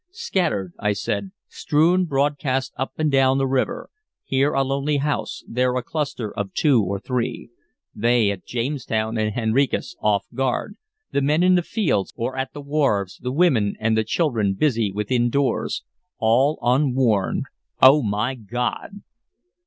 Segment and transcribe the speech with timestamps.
[0.09, 3.91] "Scattered," I said, "strewn broadcast up and down the river,
[4.25, 7.51] here a lonely house, there a cluster of two or three;
[7.93, 10.75] they at Jamestown and Henricus off guard,
[11.11, 14.91] the men in the fields or at the wharves, the women and the children busy
[14.91, 15.83] within doors,
[16.17, 17.45] all unwarned
[17.79, 19.01] O my God!"